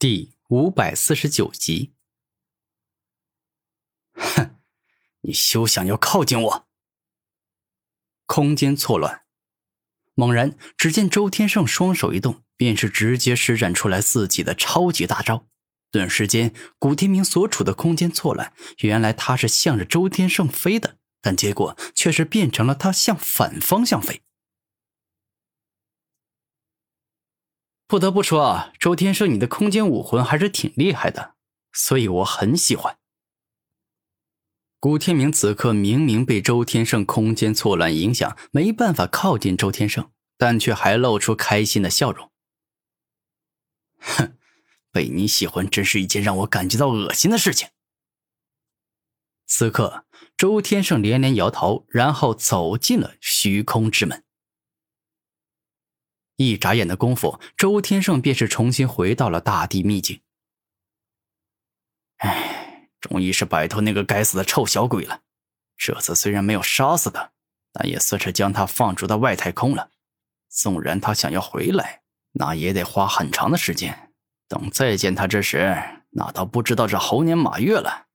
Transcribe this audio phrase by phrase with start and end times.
[0.00, 1.92] 第五百四十九集。
[4.14, 4.54] 哼，
[5.22, 6.68] 你休想要靠近我！
[8.24, 9.22] 空间错乱，
[10.14, 15.48] 猛然，只见周天胜双手一动，便是直接施展出来自己的超级大招。
[15.90, 18.52] 顿时间，古天明所处的空间错乱，
[18.82, 24.22] 原来他是向着周天胜飞的，但结果却是变成了他向反方向飞。
[27.88, 31.36] 不得不说啊，周天胜，你的空间武魂还是挺厉害的，
[31.72, 32.98] 所以我很喜欢。
[34.78, 42.30] 古天明此刻明明被周天胜空间错乱影响，没办法靠近周天胜，但却还露出开心的笑容。
[44.00, 44.36] 哼，
[44.92, 47.70] 被你喜欢真是一件让我感觉到恶心的事情。
[49.46, 50.04] 此刻，
[50.36, 54.22] 周天胜连连摇头，然后走进了虚空之门。
[56.38, 60.22] 一眨眼的功夫，周天胜便是重新回到了大地秘境。
[62.18, 65.22] 唉，终于是摆脱那个该死的臭小鬼了。
[65.76, 67.32] 这次虽然没有杀死他，
[67.72, 69.90] 但也算是将他放逐到外太空了。
[70.48, 74.12] 纵然他想要回来，那也得花很长的时间。
[74.46, 78.06] 等再见他之时，那倒不知道这猴年马月了。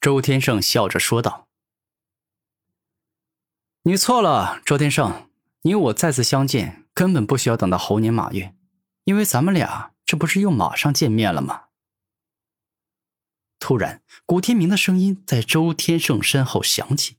[0.00, 1.46] 周天胜笑着说道
[3.84, 5.30] ：“你错了，周天胜。”
[5.66, 8.54] 你我再次相见，根本不需要等到猴年马月，
[9.04, 11.68] 因为咱们俩这不是又马上见面了吗？
[13.58, 17.16] 突然，古天明的声音在周天胜身后响起。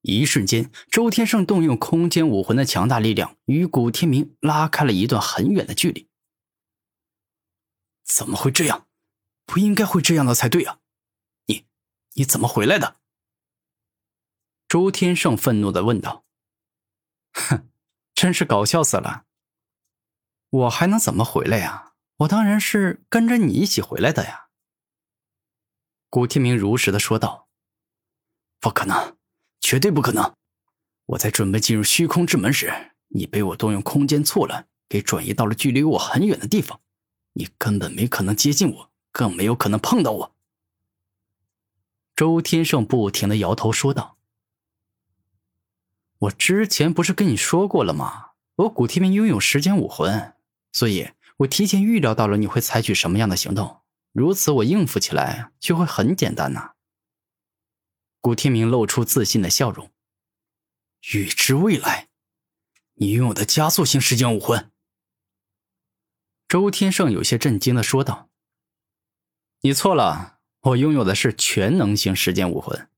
[0.00, 6.08] 一瞬间，周天胜动用空间武魂的强大力量，与古天明拉开了一段很远的距离。
[8.02, 8.86] 怎么会这样？
[9.44, 10.78] 不应该会这样的才对啊！
[11.44, 11.66] 你，
[12.14, 12.96] 你怎么回来的？
[14.66, 16.24] 周天胜愤怒的问道。
[17.36, 17.68] 哼，
[18.14, 19.24] 真是搞笑死了！
[20.50, 21.92] 我还能怎么回来呀？
[22.20, 24.48] 我当然是跟着你一起回来的呀。
[26.08, 27.48] 古天明如实的说道
[28.58, 29.18] ：“不可能，
[29.60, 30.34] 绝对不可能！
[31.06, 36.80] 我在准备进入虚空之门时，你被我动用空间错乱给转移到了距离我很远的地方，
[37.34, 40.36] 你根本没可能接近我，更没有可能碰到我。”
[42.16, 44.15] 周天胜不停的摇头说道。
[46.18, 48.30] 我之前不是跟你说过了吗？
[48.56, 50.34] 我古天明拥有时间武魂，
[50.72, 53.82] 所以我提前预料到了你会采取什么样的行动，
[54.12, 56.72] 如此我应付起来就会很简单呐。
[58.22, 59.92] 古天明露出自信的笑容。
[61.12, 62.08] 预知未来，
[62.94, 64.72] 你拥有的加速型时间武魂。
[66.48, 68.30] 周天胜有些震惊的说道
[69.60, 72.88] ：“你错了，我拥有的是全能型时间武魂。”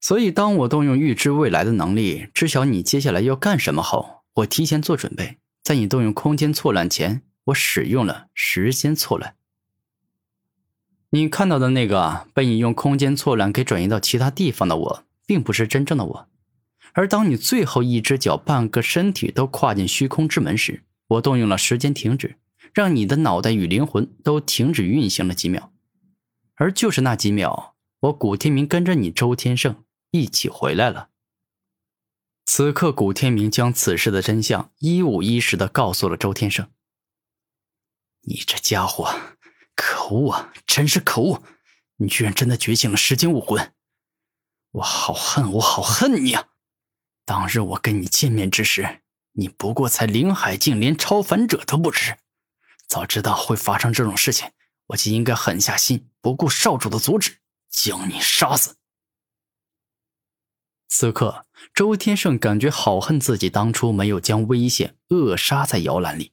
[0.00, 9.34] 所以，当我动用预知未来的能力，知晓你接下来要干什么后，我提前做准备，在你动用空间错乱前，我使用了时间错乱。
[11.10, 16.28] 你看到的那个被你用空间错乱给转移到其他地方的我，并不是真正的我。
[16.92, 22.36] 而当你最后一只脚、半个身体都跨进虚空之门时，我动用了时间停止，
[22.74, 25.72] 让你的脑袋与灵魂都停止运行了几秒。
[26.56, 29.76] 而就是那几秒，我古天明跟着你周天胜。
[30.20, 31.10] 一起回来了。
[32.44, 36.70] 此刻，古天明将此事的真相一五一十的告诉了周天胜。
[38.22, 39.12] 你这家伙，
[39.74, 40.52] 可恶啊！
[40.66, 41.42] 真是可恶！
[41.96, 43.72] 你居然真的觉醒了时间武魂，
[44.72, 46.48] 我好恨，我好恨你啊！
[47.24, 49.02] 当日我跟你见面之时，
[49.32, 52.16] 你不过才灵海境，连超凡者都不是。
[52.86, 54.50] 早知道会发生这种事情，
[54.86, 57.38] 我就应该狠下心，不顾少主的阻止，
[57.68, 58.76] 将你杀死。
[60.88, 66.32] 此刻，周天胜感觉好恨自己当初没有将危险扼杀在摇篮里。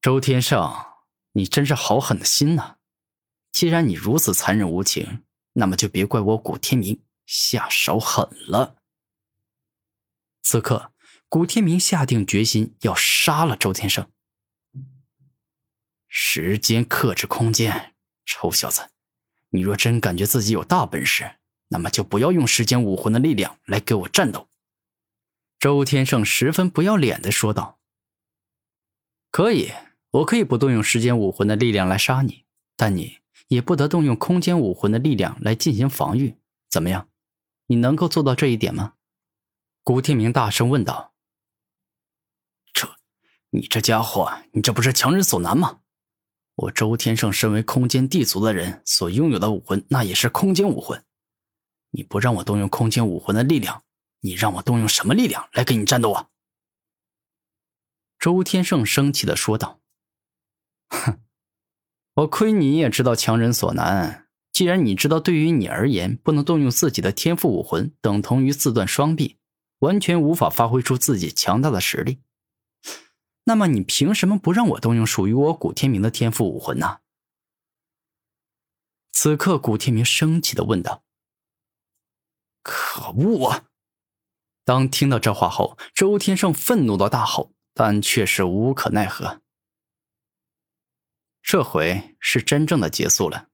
[0.00, 0.72] 周天胜，
[1.32, 2.76] 你真是好狠的心呐！
[3.52, 8.76] 既然你如此残忍无情，那么就别怪我古天明下手狠了。
[10.42, 10.92] 此刻，
[11.28, 14.10] 古天明下定决心要杀了周天胜。
[16.08, 17.94] 时间克制空间，
[18.24, 18.90] 臭小子，
[19.50, 21.36] 你若真感觉自己有大本事，
[21.68, 24.48] 那么就不要用时间武魂的力量来给我战斗。”
[25.58, 27.78] 周天胜十分不要脸的说道。
[29.32, 29.72] “可以，
[30.10, 32.44] 我可以不动用时间武魂的力量来杀你，
[32.76, 33.18] 但你
[33.48, 36.36] 也不得动用空间武魂的力量来进行防御。
[36.68, 37.08] 怎么样？
[37.68, 38.94] 你能够做到这一点吗？”
[39.82, 41.14] 古天明大声问道。
[42.74, 42.96] “这，
[43.50, 45.80] 你这家伙，你这不是强人所难吗？
[46.54, 51.02] 我周天胜身为空间地族的人，所拥有的武魂那也是空间武魂。”
[51.96, 53.82] 你不让我动用空间武魂的力量，
[54.20, 56.28] 你让我动用什么力量来跟你战斗啊？
[58.18, 59.80] 周天胜生气的说道
[60.88, 61.20] ：“哼，
[62.16, 64.28] 我亏你也知道强人所难。
[64.52, 69.38] 既然你知道，对于你而言，不能动用自己的天赋武魂，等同于自断双臂，
[69.78, 72.20] 完全无法发挥出自己强大的实力。
[73.44, 76.98] 那么，你凭什么不让我动用属于我古天明的天赋武魂呢？”
[79.12, 81.02] 此刻，古天明生气的问道
[82.66, 83.64] ：“可恶啊！”
[84.66, 89.40] 当听到这话后，周天胜愤怒的大吼，但却是无可奈何。
[91.40, 93.50] 这回是真正的结束了，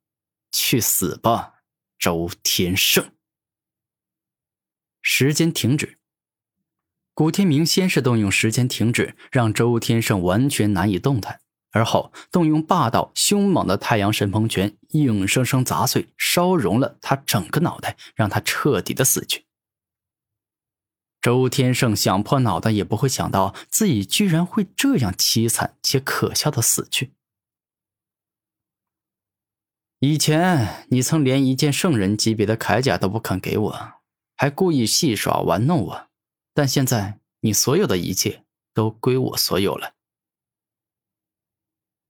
[0.51, 1.63] 去死吧，
[1.99, 3.15] 周天胜！
[5.03, 5.99] 时间停止。
[7.13, 11.43] 古天明先是动用时间停止，让周天胜完全难以动弹，
[11.73, 19.47] 而后动用霸道凶猛的太阳神鹏拳，硬生生砸碎、烧融了他整个脑袋，让他彻底的死去。
[21.21, 27.13] 周天胜想破脑袋也不会想到自己居然会这样凄惨且可笑的死去。
[30.01, 33.93] 以前你曾连一件圣人级别的铠甲都不肯给我，
[34.37, 36.09] 还故意戏耍玩弄我，
[36.53, 38.45] 但现在你所有的一切
[38.75, 39.95] 都归我所有了。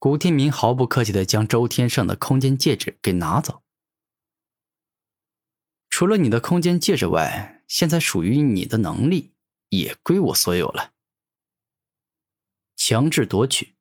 [0.03, 3.63] 古天明毫不客气的将周天胜的空间戒指给拿走，
[5.89, 7.63] 除了你的空间戒指外。
[7.69, 9.33] 现在属于你的能力
[9.69, 10.91] 也归我所有了。
[12.75, 13.77] 强制夺取。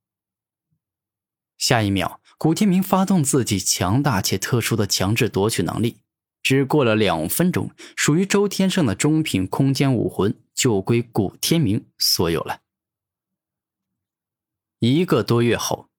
[1.57, 6.01] 下一秒，古天明发动自己强大且特殊的强制夺取能力。
[6.43, 12.61] 只过了两分钟，属于周天胜的中品空间武魂就归古天明所有了。
[14.77, 15.89] 一个多月后，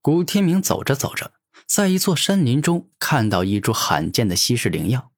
[0.00, 1.32] 古天明走着走着，
[1.66, 5.12] 在一座山林中看到一株罕见的稀世灵药。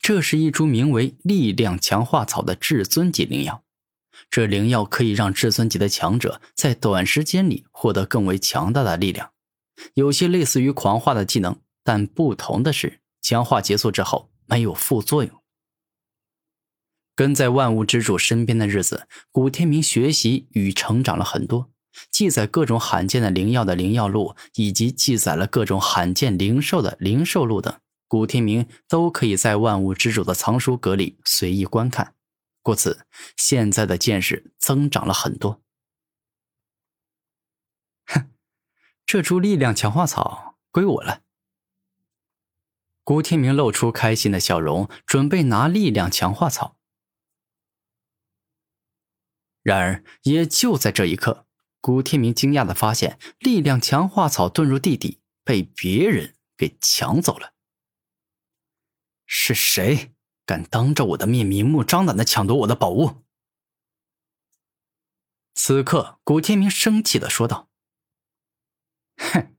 [0.00, 3.64] 这是一株名为“力量强化草”的至尊级灵药，
[4.28, 9.30] 这灵药可以让至尊级的强者在短时间里获得更为强大的力量，
[9.94, 15.32] 有些类似于狂化的技能，但不同的是，强化结束之后没有副作用。
[17.16, 21.70] 跟在万物之主身边的日子，古天明学习与成长了很多，
[22.10, 27.80] 记载各种罕见的灵药的灵药录，以及记载了各种罕见灵兽的灵兽录等。
[28.06, 32.14] 古天明都可以在万物之主的藏书阁里随意观看，
[32.62, 33.06] 故此
[33.36, 35.62] 现在的见识增长了很多。
[38.06, 38.30] 哼，
[39.04, 41.22] 这株力量强化草归我了。
[43.04, 46.76] 古天明露出开心的笑容，准备拿力量强化草。
[49.62, 51.46] 然而，也就在这一刻，
[51.80, 57.54] 古天明惊讶的发现，力量强化草遁入地底，被别人给抢走了。
[59.26, 60.14] 是谁
[60.44, 63.22] 敢当着我的面明目张胆的抢夺我的宝物？
[65.54, 67.68] 此刻，古天明生气的说道
[69.18, 69.54] ：“哼，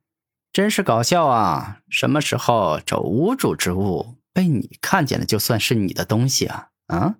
[0.51, 1.81] 真是搞笑啊！
[1.89, 6.71] 什么时候这无主之物被你看见了，就算是你的东西啊？
[6.87, 7.17] 啊！”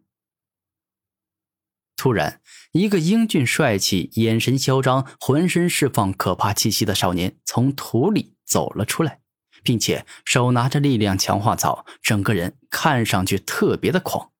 [2.00, 2.40] 突然，
[2.72, 9.20] 一个英俊帅气、眼神嚣张、浑身释放可怕气息的少年从土里走了出来。
[9.62, 14.32] 并且手拿着力量强化草，整个人看上去特别的狂。